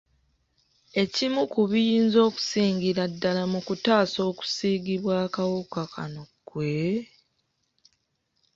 [1.01, 6.71] Ekimu ku biyinza okusingira ddala mu kutaasa okusiigibwa akawuka kano kwe